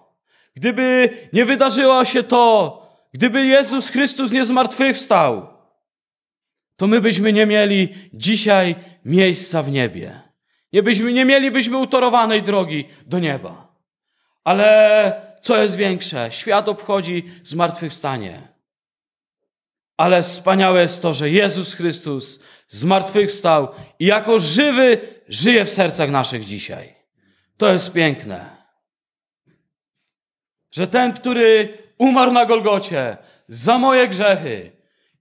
[0.56, 2.80] Gdyby nie wydarzyło się to,
[3.12, 5.54] gdyby Jezus Chrystus nie zmartwychwstał,
[6.76, 10.20] to my byśmy nie mieli dzisiaj miejsca w niebie.
[10.72, 13.74] Nie, byśmy, nie mielibyśmy utorowanej drogi do nieba.
[14.44, 16.32] Ale co jest większe?
[16.32, 18.48] Świat obchodzi zmartwychwstanie.
[19.96, 26.44] Ale wspaniałe jest to, że Jezus Chrystus zmartwychwstał i jako żywy żyje w sercach naszych
[26.44, 26.94] dzisiaj.
[27.56, 28.63] To jest piękne.
[30.76, 33.16] Że ten, który umarł na Golgocie
[33.48, 34.72] za moje grzechy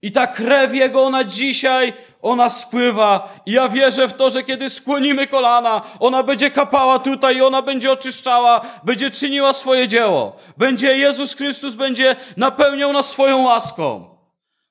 [0.02, 3.34] i ta krew Jego, ona dzisiaj, ona spływa.
[3.46, 7.62] I ja wierzę w to, że kiedy skłonimy kolana, ona będzie kapała tutaj i ona
[7.62, 10.36] będzie oczyszczała, będzie czyniła swoje dzieło.
[10.56, 14.16] Będzie Jezus Chrystus, będzie napełniał nas swoją łaską.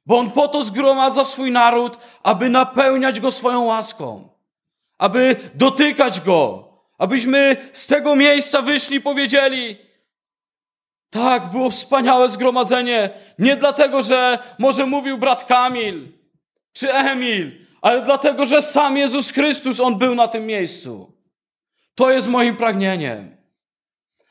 [0.05, 4.29] Bo On po to zgromadza swój naród, aby napełniać Go swoją łaską.
[4.97, 6.69] Aby dotykać Go.
[6.97, 9.77] Abyśmy z tego miejsca wyszli i powiedzieli,
[11.13, 13.10] tak, było wspaniałe zgromadzenie.
[13.39, 16.08] Nie dlatego, że może mówił brat Kamil
[16.73, 21.13] czy Emil, ale dlatego, że sam Jezus Chrystus, On był na tym miejscu.
[21.95, 23.38] To jest moim pragnieniem.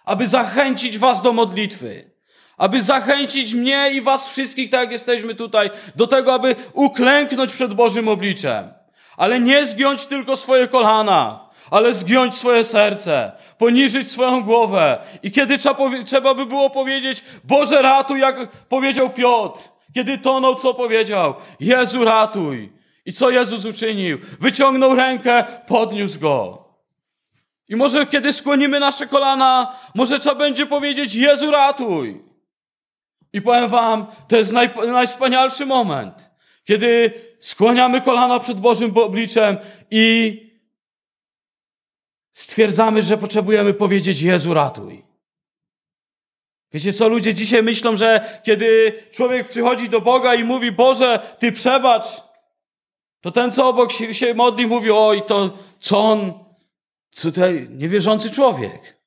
[0.04, 2.10] Aby zachęcić Was do modlitwy.
[2.56, 7.74] Aby zachęcić mnie i Was wszystkich, tak jak jesteśmy tutaj, do tego, aby uklęknąć przed
[7.74, 8.72] Bożym obliczem.
[9.16, 14.98] Ale nie zgiąć tylko swoje kolana, ale zgiąć swoje serce, poniżyć swoją głowę.
[15.22, 15.58] I kiedy
[16.04, 19.60] trzeba by było powiedzieć, Boże ratuj, jak powiedział Piotr,
[19.94, 21.34] kiedy tonął, co powiedział?
[21.60, 22.72] Jezu ratuj.
[23.06, 24.18] I co Jezus uczynił?
[24.40, 26.64] Wyciągnął rękę, podniósł go.
[27.68, 32.22] I może kiedy skłonimy nasze kolana, może trzeba będzie powiedzieć, Jezu ratuj.
[33.32, 36.30] I powiem wam, to jest naj, najwspanialszy moment,
[36.64, 39.56] kiedy skłaniamy kolana przed Bożym obliczem
[39.90, 40.51] i
[42.32, 45.04] stwierdzamy, że potrzebujemy powiedzieć Jezu ratuj.
[46.72, 51.52] Wiecie co, ludzie dzisiaj myślą, że kiedy człowiek przychodzi do Boga i mówi Boże, Ty
[51.52, 52.06] przebacz,
[53.20, 56.44] to ten, co obok się, się modli, mówi oj, to co on,
[57.10, 59.02] co tutaj niewierzący człowiek.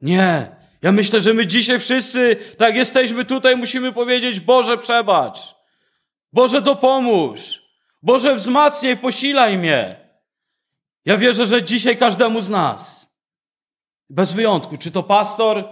[0.00, 0.56] Nie.
[0.82, 5.54] Ja myślę, że my dzisiaj wszyscy, tak jesteśmy tutaj, musimy powiedzieć Boże przebacz.
[6.32, 7.62] Boże dopomóż.
[8.02, 10.07] Boże wzmacniaj, posilaj mnie.
[11.08, 13.12] Ja wierzę, że dzisiaj każdemu z nas,
[14.10, 15.64] bez wyjątku, czy to pastor,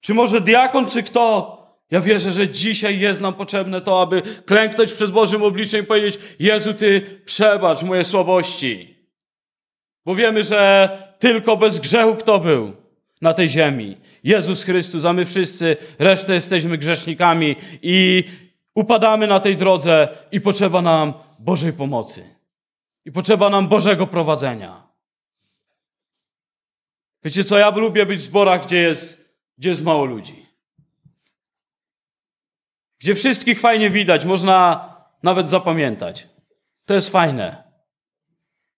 [0.00, 1.56] czy może diakon, czy kto,
[1.90, 6.18] ja wierzę, że dzisiaj jest nam potrzebne to, aby klęknąć przed Bożym obliczem i powiedzieć:
[6.38, 8.96] Jezu, Ty przebacz moje słabości.
[10.04, 12.72] Bo wiemy, że tylko bez grzechu kto był
[13.22, 13.96] na tej ziemi?
[14.24, 18.24] Jezus Chrystus, a my wszyscy, resztę jesteśmy grzesznikami i
[18.74, 22.35] upadamy na tej drodze i potrzeba nam Bożej pomocy.
[23.06, 24.88] I potrzeba nam Bożego prowadzenia.
[27.24, 30.46] Wiecie co, ja lubię być w zborach, gdzie jest, gdzie jest mało ludzi.
[33.00, 34.88] Gdzie wszystkich fajnie widać, można
[35.22, 36.28] nawet zapamiętać.
[36.84, 37.72] To jest fajne.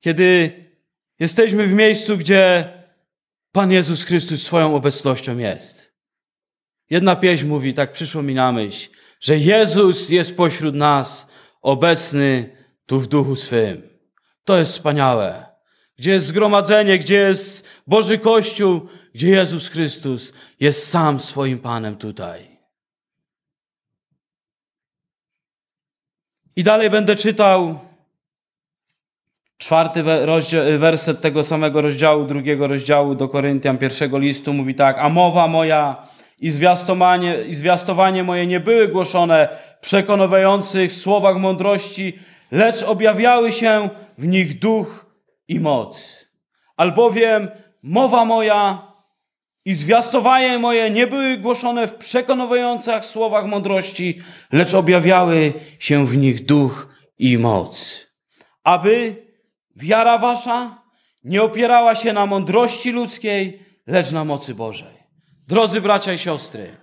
[0.01, 0.53] Kiedy
[1.19, 2.73] jesteśmy w miejscu, gdzie
[3.53, 5.95] Pan Jezus Chrystus swoją obecnością jest.
[6.91, 11.31] Jedna pieśń mówi, tak przyszło mi na myśl, że Jezus jest pośród nas,
[11.63, 13.98] obecny tu w duchu swym.
[14.49, 15.47] To jest wspaniałe.
[15.99, 18.81] Gdzie jest zgromadzenie, gdzie jest Boży Kościół,
[19.15, 22.59] gdzie Jezus Chrystus jest sam swoim Panem tutaj.
[26.57, 27.79] I dalej będę czytał
[29.59, 30.03] czwarty
[30.79, 34.53] werset tego samego rozdziału, drugiego rozdziału do Koryntian pierwszego listu.
[34.53, 36.07] Mówi tak, a mowa moja
[36.39, 42.19] i zwiastowanie, i zwiastowanie moje nie były głoszone w przekonujących słowach mądrości,
[42.53, 45.07] lecz objawiały się w nich duch
[45.49, 46.25] i moc.
[46.77, 47.49] Albowiem
[47.83, 48.93] mowa moja
[49.65, 54.21] i zwiastowanie moje nie były głoszone w przekonujących słowach mądrości,
[54.53, 58.07] lecz objawiały się w nich duch i moc.
[58.65, 59.27] Aby
[59.77, 60.83] wiara wasza
[61.25, 64.99] nie opierała się na mądrości ludzkiej, lecz na mocy Bożej.
[65.49, 66.77] Drodzy bracia i siostry,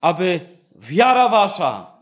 [0.00, 0.40] aby
[0.74, 1.98] wiara wasza,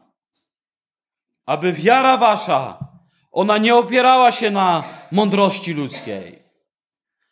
[1.46, 2.89] aby wiara wasza
[3.32, 6.38] ona nie opierała się na mądrości ludzkiej,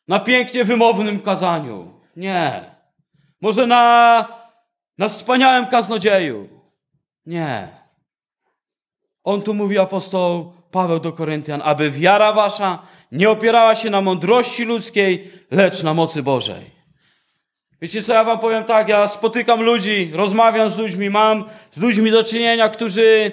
[0.08, 2.00] na pięknie wymownym kazaniu.
[2.16, 2.60] Nie.
[3.40, 4.24] Może na,
[4.98, 6.48] na wspaniałym kaznodzieju.
[7.26, 7.68] Nie.
[9.24, 12.82] On tu mówi apostoł Paweł do Koryntian, aby wiara wasza
[13.12, 16.78] nie opierała się na mądrości ludzkiej, lecz na mocy Bożej.
[17.80, 22.10] Wiecie co, ja wam powiem tak, ja spotykam ludzi, rozmawiam z ludźmi, mam z ludźmi
[22.10, 23.32] do czynienia, którzy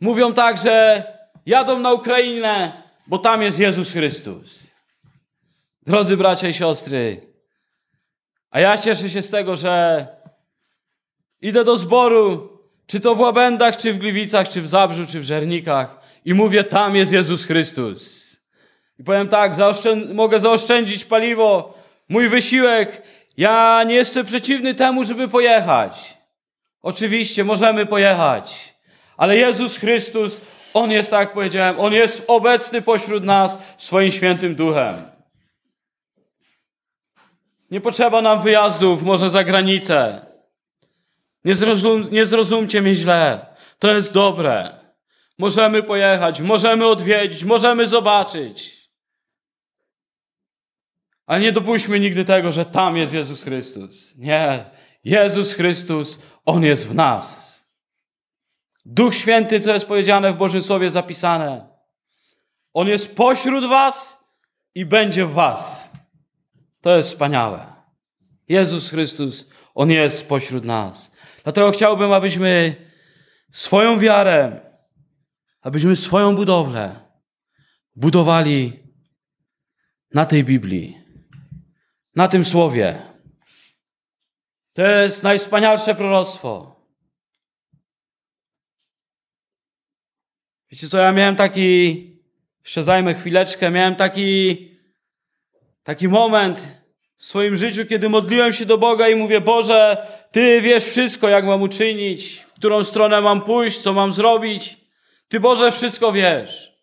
[0.00, 1.04] mówią tak, że
[1.48, 4.66] jadą na Ukrainę, bo tam jest Jezus Chrystus.
[5.86, 7.20] Drodzy bracia i siostry,
[8.50, 10.06] a ja cieszę się z tego, że
[11.40, 15.24] idę do zboru, czy to w Łabędach, czy w Gliwicach, czy w Zabrzu, czy w
[15.24, 18.28] Żernikach i mówię, tam jest Jezus Chrystus.
[18.98, 19.52] I powiem tak,
[20.14, 21.74] mogę zaoszczędzić paliwo,
[22.08, 23.02] mój wysiłek.
[23.36, 26.18] Ja nie jestem przeciwny temu, żeby pojechać.
[26.82, 28.74] Oczywiście, możemy pojechać.
[29.16, 30.40] Ale Jezus Chrystus,
[30.74, 34.94] On jest, tak jak powiedziałem, On jest obecny pośród nas swoim świętym duchem.
[37.70, 40.26] Nie potrzeba nam wyjazdów, może za granicę.
[41.44, 43.46] Nie, zrozum, nie zrozumcie mnie źle.
[43.78, 44.78] To jest dobre.
[45.38, 48.78] Możemy pojechać, możemy odwiedzić, możemy zobaczyć.
[51.26, 54.16] Ale nie dopuśćmy nigdy tego, że tam jest Jezus Chrystus.
[54.16, 54.64] Nie.
[55.04, 57.47] Jezus Chrystus, On jest w nas.
[58.90, 61.68] Duch Święty, co jest powiedziane w Bożym Słowie zapisane.
[62.74, 64.24] On jest pośród was
[64.74, 65.90] i będzie w was.
[66.80, 67.72] To jest wspaniałe.
[68.48, 71.12] Jezus Chrystus, On jest pośród nas.
[71.44, 72.76] Dlatego chciałbym, abyśmy
[73.52, 74.60] swoją wiarę,
[75.60, 77.00] abyśmy swoją budowlę
[77.96, 78.82] budowali
[80.14, 80.98] na tej Biblii,
[82.14, 83.02] na tym Słowie.
[84.72, 86.77] To jest najwspanialsze proroctwo.
[90.72, 92.06] Wiecie co, ja miałem taki,
[92.64, 94.56] jeszcze zajmę chwileczkę, miałem taki,
[95.82, 96.68] taki moment
[97.16, 101.44] w swoim życiu, kiedy modliłem się do Boga i mówię, Boże, Ty wiesz wszystko, jak
[101.44, 104.76] mam uczynić, w którą stronę mam pójść, co mam zrobić.
[105.28, 106.78] Ty, Boże, wszystko wiesz.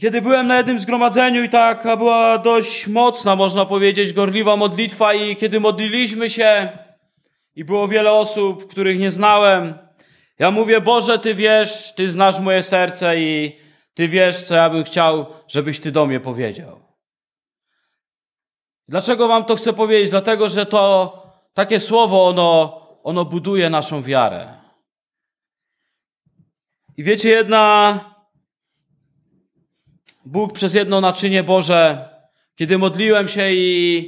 [0.00, 5.36] Kiedy byłem na jednym zgromadzeniu i taka była dość mocna, można powiedzieć, gorliwa modlitwa i
[5.36, 6.68] kiedy modliliśmy się
[7.56, 9.87] i było wiele osób, których nie znałem,
[10.38, 13.56] ja mówię, Boże, Ty wiesz, Ty znasz moje serce i
[13.94, 16.80] Ty wiesz, co ja bym chciał, żebyś Ty do mnie powiedział.
[18.88, 20.10] Dlaczego Wam to chcę powiedzieć?
[20.10, 21.12] Dlatego, że to
[21.54, 24.58] takie słowo, ono, ono buduje naszą wiarę.
[26.96, 28.00] I wiecie, jedna,
[30.24, 32.08] Bóg przez jedno naczynie Boże,
[32.54, 33.98] kiedy modliłem się i,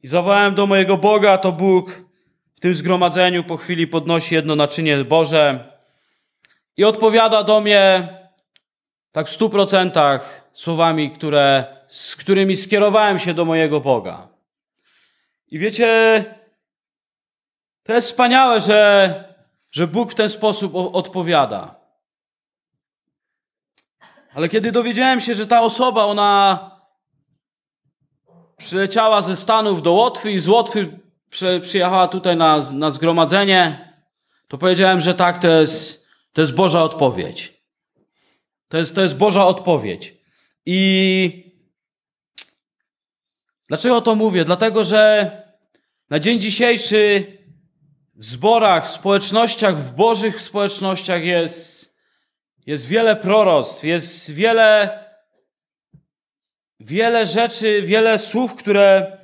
[0.00, 2.04] i zawołałem do mojego Boga, to Bóg
[2.56, 5.72] w tym zgromadzeniu po chwili podnosi jedno naczynie Boże
[6.76, 8.08] i odpowiada do mnie
[9.12, 14.28] tak w stu procentach słowami, które, z którymi skierowałem się do mojego Boga.
[15.46, 16.24] I wiecie,
[17.82, 19.34] to jest wspaniałe, że,
[19.70, 21.84] że Bóg w ten sposób odpowiada.
[24.34, 26.70] Ale kiedy dowiedziałem się, że ta osoba, ona
[28.56, 31.03] przyleciała ze Stanów do Łotwy i z Łotwy
[31.62, 33.92] przyjechała tutaj na, na zgromadzenie,
[34.48, 37.62] to powiedziałem, że tak, to jest, to jest Boża odpowiedź.
[38.68, 40.14] To jest, to jest Boża odpowiedź.
[40.66, 41.54] I
[43.68, 44.44] dlaczego to mówię?
[44.44, 45.30] Dlatego, że
[46.10, 47.26] na dzień dzisiejszy
[48.14, 51.96] w zborach, w społecznościach, w Bożych społecznościach jest,
[52.66, 54.98] jest wiele proroctw, jest wiele,
[56.80, 59.18] wiele rzeczy, wiele słów, które,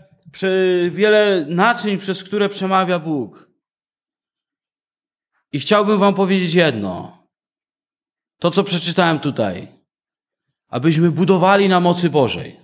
[0.91, 3.51] wiele naczyń, przez które przemawia Bóg.
[5.53, 7.27] I chciałbym Wam powiedzieć jedno.
[8.39, 9.69] To, co przeczytałem tutaj.
[10.69, 12.61] Abyśmy budowali na mocy Bożej.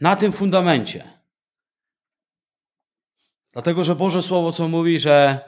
[0.00, 1.04] Na tym fundamencie.
[3.52, 5.40] Dlatego, że Boże Słowo, co mówi, że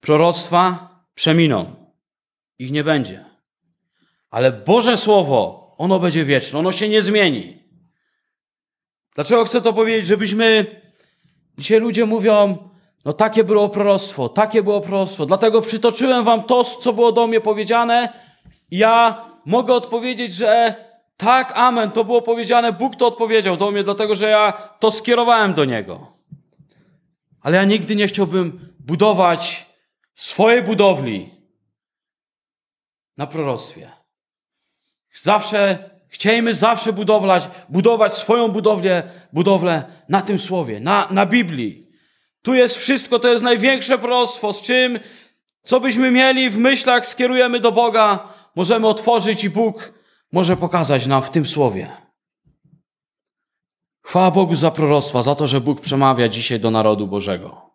[0.00, 1.86] proroctwa przeminą.
[2.58, 3.24] Ich nie będzie.
[4.30, 7.65] Ale Boże Słowo, ono będzie wieczne, ono się nie zmieni.
[9.16, 10.06] Dlaczego chcę to powiedzieć?
[10.06, 10.66] Żebyśmy.
[11.58, 12.58] Dzisiaj ludzie mówią,
[13.04, 15.26] no takie było proroctwo, takie było proroctwo.
[15.26, 18.08] Dlatego przytoczyłem wam to, co było do mnie powiedziane.
[18.70, 20.74] Ja mogę odpowiedzieć, że
[21.16, 25.54] tak, amen, to było powiedziane, Bóg to odpowiedział do mnie, dlatego że ja to skierowałem
[25.54, 26.12] do Niego.
[27.40, 29.66] Ale ja nigdy nie chciałbym budować
[30.14, 31.34] swojej budowli
[33.16, 33.90] na proroctwie.
[35.14, 39.02] Zawsze, chciejmy zawsze budować, budować swoją budowlę,
[39.32, 41.86] budowlę na tym słowie, na, na Biblii.
[42.42, 44.98] Tu jest wszystko, to jest największe proroctwo, z czym,
[45.62, 49.92] co byśmy mieli w myślach, skierujemy do Boga, możemy otworzyć i Bóg
[50.32, 51.90] może pokazać nam w tym słowie.
[54.02, 57.70] Chwała Bogu za proroctwa, za to, że Bóg przemawia dzisiaj do narodu Bożego.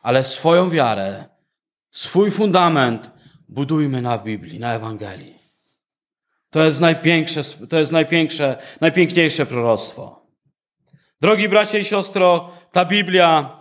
[0.00, 1.24] Ale swoją wiarę,
[1.90, 3.10] swój fundament
[3.48, 5.39] budujmy na Biblii, na Ewangelii.
[6.50, 10.26] To jest najpiększe, to jest najpiększe, najpiękniejsze proroctwo.
[11.20, 13.56] Drogi bracie i siostro, ta Biblia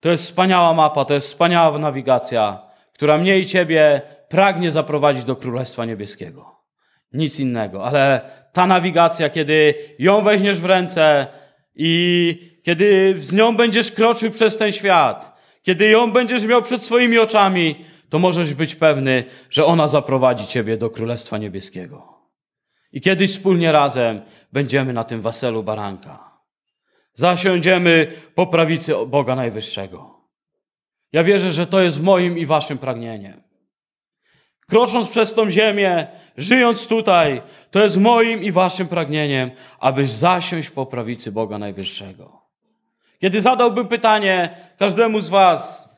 [0.00, 2.62] to jest wspaniała mapa, to jest wspaniała nawigacja,
[2.94, 6.56] która mnie i ciebie pragnie zaprowadzić do Królestwa Niebieskiego.
[7.12, 8.20] Nic innego, ale
[8.52, 11.26] ta nawigacja, kiedy ją weźmiesz w ręce
[11.74, 17.18] i kiedy z nią będziesz kroczył przez ten świat, kiedy ją będziesz miał przed swoimi
[17.18, 22.20] oczami, to możesz być pewny, że ona zaprowadzi ciebie do Królestwa Niebieskiego.
[22.92, 24.20] I kiedyś wspólnie razem
[24.52, 26.40] będziemy na tym weselu baranka.
[27.14, 30.20] Zasiądziemy po prawicy Boga Najwyższego.
[31.12, 33.42] Ja wierzę, że to jest moim i waszym pragnieniem.
[34.68, 36.06] Krocząc przez tą ziemię,
[36.36, 39.50] żyjąc tutaj, to jest moim i waszym pragnieniem,
[39.80, 42.40] abyś zasiąść po prawicy Boga Najwyższego.
[43.20, 45.89] Kiedy zadałbym pytanie każdemu z was,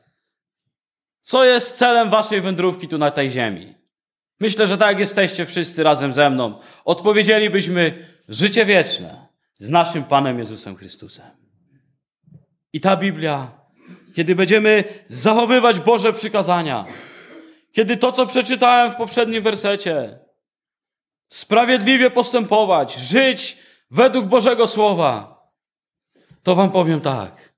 [1.22, 3.74] co jest celem waszej wędrówki tu na tej ziemi?
[4.40, 9.26] Myślę, że tak jesteście wszyscy razem ze mną, odpowiedzielibyśmy życie wieczne
[9.58, 11.26] z naszym Panem Jezusem Chrystusem.
[12.72, 13.50] I ta Biblia,
[14.14, 16.84] kiedy będziemy zachowywać Boże przykazania,
[17.72, 20.18] kiedy to, co przeczytałem w poprzednim wersecie,
[21.28, 23.58] sprawiedliwie postępować, żyć
[23.90, 25.42] według Bożego Słowa,
[26.42, 27.52] to Wam powiem tak.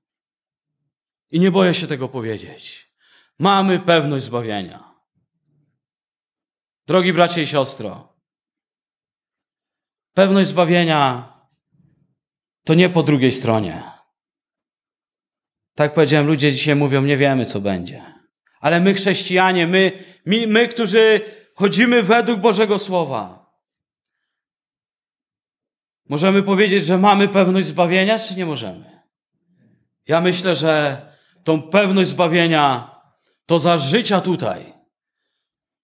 [1.31, 2.84] I nie boję się tego powiedzieć.
[3.39, 4.95] Mamy pewność zbawienia.
[6.87, 8.15] Drogi bracie i siostro,
[10.13, 11.33] pewność zbawienia
[12.63, 13.83] to nie po drugiej stronie.
[15.75, 18.05] Tak powiedziałem, ludzie dzisiaj mówią, nie wiemy, co będzie.
[18.59, 19.91] Ale my, chrześcijanie, my,
[20.25, 21.21] my, my, którzy
[21.55, 23.51] chodzimy według Bożego Słowa,
[26.09, 29.01] możemy powiedzieć, że mamy pewność zbawienia, czy nie możemy?
[30.07, 31.01] Ja myślę, że
[31.43, 32.94] tą pewność zbawienia
[33.45, 34.73] to za życia tutaj.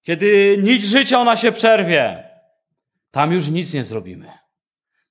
[0.03, 2.29] Kiedy nic życia ona się przerwie,
[3.11, 4.31] tam już nic nie zrobimy.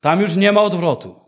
[0.01, 1.21] Tam już nie ma odwrotu.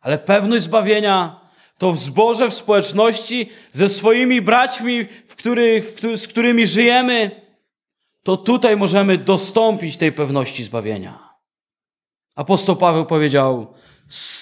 [0.00, 1.40] Ale pewność zbawienia
[1.78, 7.30] to w zborze, w społeczności, ze swoimi braćmi, w których, w, z którymi żyjemy,
[8.22, 11.18] to tutaj możemy dostąpić tej pewności zbawienia.
[12.34, 13.74] Apostoł Paweł powiedział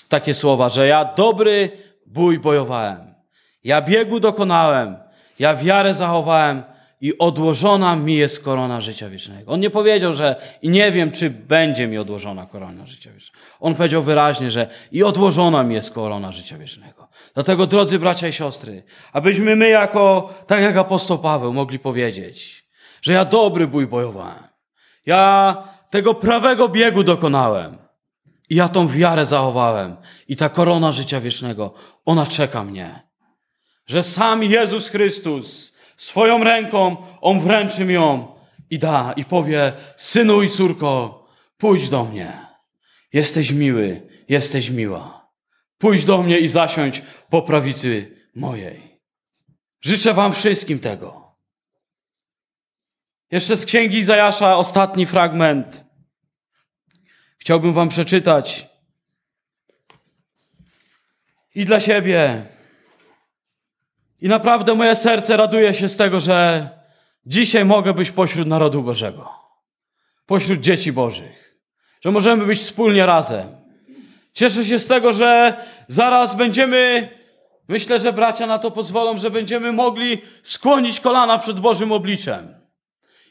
[0.08, 1.70] takie słowa, że ja dobry
[2.06, 3.14] bój bojowałem,
[3.64, 4.96] ja biegu dokonałem,
[5.40, 6.62] ja wiarę zachowałem
[7.00, 9.52] i odłożona mi jest korona życia wiecznego.
[9.52, 13.46] On nie powiedział, że nie wiem, czy będzie mi odłożona korona życia wiecznego.
[13.60, 17.08] On powiedział wyraźnie, że i odłożona mi jest korona życia wiecznego.
[17.34, 18.82] Dlatego, drodzy bracia i siostry,
[19.12, 22.66] abyśmy my jako, tak jak apostoł Paweł, mogli powiedzieć,
[23.02, 24.44] że ja dobry bój bojowałem.
[25.06, 25.56] Ja
[25.90, 27.78] tego prawego biegu dokonałem.
[28.50, 29.96] I ja tą wiarę zachowałem.
[30.28, 31.74] I ta korona życia wiecznego,
[32.04, 33.09] ona czeka mnie.
[33.86, 38.34] Że sam Jezus Chrystus swoją ręką, On wręczy mi ją
[38.70, 41.26] i da, i powie, synu i córko,
[41.58, 42.46] pójdź do mnie.
[43.12, 45.30] Jesteś miły, jesteś miła.
[45.78, 49.00] Pójdź do mnie i zasiądź po prawicy mojej.
[49.80, 51.36] Życzę wam wszystkim tego.
[53.30, 55.84] Jeszcze z księgi Izajasza ostatni fragment.
[57.38, 58.66] Chciałbym wam przeczytać.
[61.54, 62.46] I dla siebie,
[64.20, 66.68] i naprawdę moje serce raduje się z tego, że
[67.26, 69.28] dzisiaj mogę być pośród narodu Bożego,
[70.26, 71.56] pośród dzieci Bożych,
[72.04, 73.46] że możemy być wspólnie razem.
[74.32, 75.54] Cieszę się z tego, że
[75.88, 77.08] zaraz będziemy,
[77.68, 82.54] myślę, że bracia na to pozwolą, że będziemy mogli skłonić kolana przed Bożym obliczem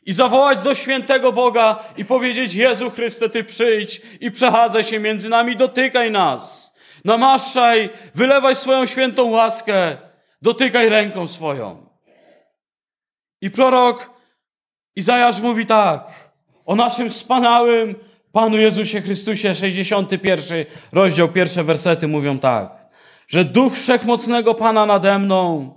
[0.06, 5.30] i zawołać do świętego Boga i powiedzieć: Jezu Chryste, Ty przyjdź i przechadzaj się między
[5.30, 6.76] nami, dotykaj nas,
[7.06, 9.98] namaszczaj, wylewaj swoją świętą łaskę
[10.42, 11.86] dotykaj ręką swoją.
[13.42, 14.20] I prorok
[14.96, 16.32] Izajasz mówi tak
[16.66, 17.96] o naszym wspaniałym
[18.32, 22.72] Panu Jezusie Chrystusie, 61 rozdział, pierwsze wersety mówią tak,
[23.28, 25.74] że Duch Wszechmocnego Pana nade mną,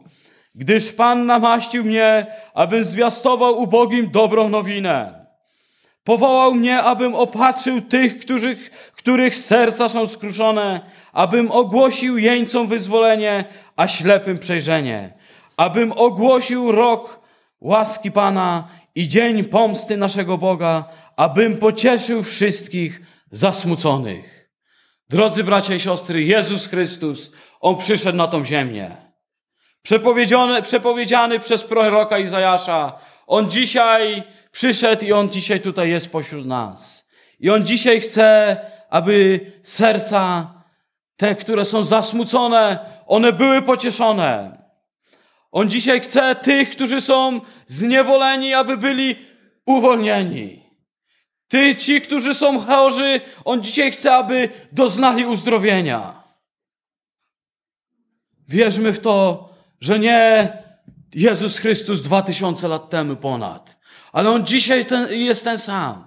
[0.54, 5.26] gdyż Pan namaścił mnie, abym zwiastował ubogim dobrą nowinę.
[6.04, 10.80] Powołał mnie, abym opatrzył tych, których, których serca są skruszone,
[11.12, 13.44] abym ogłosił jeńcom wyzwolenie,
[13.76, 15.14] a ślepym przejrzenie,
[15.56, 17.20] abym ogłosił rok
[17.60, 20.84] łaski Pana i dzień pomsty naszego Boga,
[21.16, 23.00] abym pocieszył wszystkich
[23.32, 24.50] zasmuconych.
[25.08, 28.90] Drodzy bracia i siostry, Jezus Chrystus, On przyszedł na tą ziemię.
[29.82, 32.92] Przepowiedziany, przepowiedziany przez proroka Izajasza,
[33.26, 37.08] On dzisiaj przyszedł i On dzisiaj tutaj jest pośród nas.
[37.40, 38.56] I On dzisiaj chce,
[38.90, 40.54] aby serca,
[41.16, 42.78] te, które są zasmucone,
[43.12, 44.58] one były pocieszone.
[45.50, 49.16] On dzisiaj chce tych, którzy są zniewoleni, aby byli
[49.66, 50.62] uwolnieni.
[51.48, 56.22] Ty, ci, którzy są chorzy, on dzisiaj chce, aby doznali uzdrowienia.
[58.48, 59.48] Wierzmy w to,
[59.80, 60.52] że nie
[61.14, 63.80] Jezus Chrystus dwa tysiące lat temu ponad,
[64.12, 66.06] ale On dzisiaj ten, jest ten sam.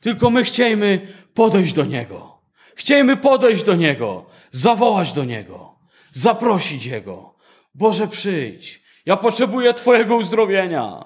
[0.00, 2.42] Tylko my chciejmy podejść do Niego.
[2.74, 5.71] Chciejmy podejść do Niego, zawołać do Niego,
[6.12, 7.34] zaprosić Jego.
[7.74, 8.82] Boże, przyjdź.
[9.06, 11.04] Ja potrzebuję Twojego uzdrowienia.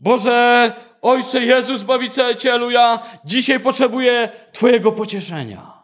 [0.00, 5.78] Boże, Ojcze Jezus, Zbawicielu, ja dzisiaj potrzebuję Twojego pocieszenia.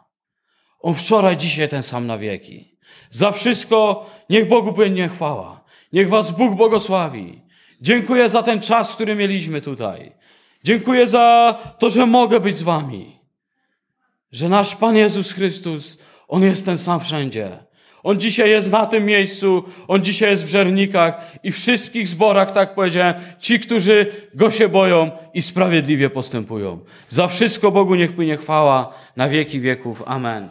[0.80, 2.78] On wczoraj, dzisiaj ten sam na wieki.
[3.10, 5.64] Za wszystko niech Bogu będzie chwała.
[5.92, 7.42] Niech Was Bóg błogosławi.
[7.80, 10.12] Dziękuję za ten czas, który mieliśmy tutaj.
[10.64, 13.20] Dziękuję za to, że mogę być z Wami.
[14.32, 17.64] Że nasz Pan Jezus Chrystus, On jest ten sam wszędzie.
[18.04, 22.74] On dzisiaj jest na tym miejscu, On dzisiaj jest w Żernikach i wszystkich zborach, tak
[22.74, 26.78] powiedziałem, ci, którzy Go się boją i sprawiedliwie postępują.
[27.08, 30.02] Za wszystko Bogu niech płynie chwała na wieki wieków.
[30.06, 30.48] Amen.